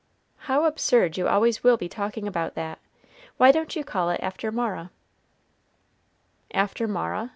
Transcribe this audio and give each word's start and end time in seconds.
"How 0.49 0.65
absurd 0.65 1.15
you 1.15 1.27
always 1.27 1.63
will 1.63 1.77
be 1.77 1.87
talking 1.87 2.27
about 2.27 2.55
that 2.55 2.79
why 3.37 3.51
don't 3.51 3.75
you 3.75 3.83
call 3.83 4.09
it 4.09 4.19
after 4.23 4.51
Mara?" 4.51 4.89
"After 6.55 6.87
Mara?" 6.87 7.29